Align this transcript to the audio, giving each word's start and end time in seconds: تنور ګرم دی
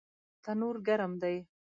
تنور 0.43 0.75
ګرم 0.87 1.11
دی 1.21 1.35